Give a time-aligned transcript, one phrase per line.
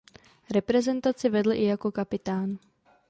[0.49, 2.57] Reprezentaci vedl i jako kapitán.